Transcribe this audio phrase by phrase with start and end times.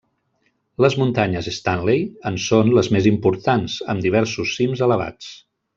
[0.85, 2.01] Les muntanyes Stanley
[2.31, 5.35] en són les més importants, amb diversos cims elevats.